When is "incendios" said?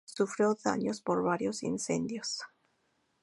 1.61-2.41